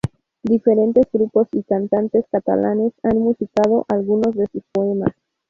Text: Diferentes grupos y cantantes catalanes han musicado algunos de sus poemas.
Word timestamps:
Diferentes 0.41 1.05
grupos 1.13 1.47
y 1.51 1.61
cantantes 1.61 2.25
catalanes 2.31 2.91
han 3.03 3.19
musicado 3.19 3.85
algunos 3.87 4.33
de 4.35 4.47
sus 4.51 4.63
poemas. 4.71 5.11